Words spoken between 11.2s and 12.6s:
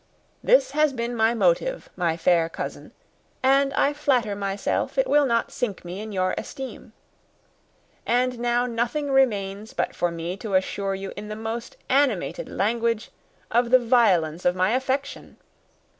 the most animated